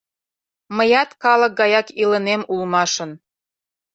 Мыят 0.75 1.09
калык 1.23 1.53
гаяк 1.59 1.87
илынем 2.01 2.41
улмашын. 2.53 3.11